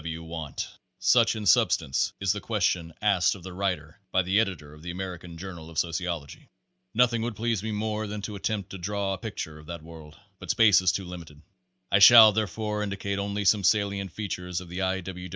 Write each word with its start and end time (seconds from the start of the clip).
W. 0.01 0.17
W. 0.21 0.27
want?" 0.31 0.67
Such, 0.97 1.35
in 1.35 1.45
substance, 1.45 2.11
is 2.19 2.33
the 2.33 2.41
question 2.41 2.91
asked 3.03 3.35
of 3.35 3.43
the 3.43 3.53
writer 3.53 3.99
by 4.11 4.23
the 4.23 4.39
editor 4.39 4.73
of 4.73 4.81
the 4.81 4.89
American 4.89 5.37
Journal 5.37 5.69
of 5.69 5.77
Sociology. 5.77 6.49
Nothing 6.95 7.21
would 7.21 7.35
please 7.35 7.61
me 7.61 7.71
more 7.71 8.07
than 8.07 8.23
to 8.23 8.35
attempt 8.35 8.71
to 8.71 8.79
draw 8.79 9.13
a 9.13 9.19
picture 9.19 9.59
of 9.59 9.67
that 9.67 9.83
world; 9.83 10.17
but 10.39 10.49
space 10.49 10.81
is 10.81 10.91
too 10.91 11.05
limited. 11.05 11.43
I 11.91 11.99
shall, 11.99 12.31
therefore, 12.31 12.81
indicate 12.81 13.19
only 13.19 13.45
some 13.45 13.63
salient 13.63 14.11
features 14.11 14.59
of 14.59 14.69
the 14.69 14.81
I. 14.81 15.01
W. 15.01 15.29